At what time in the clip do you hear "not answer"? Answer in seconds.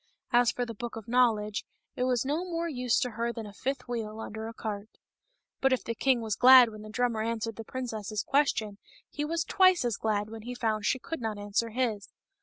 11.21-11.69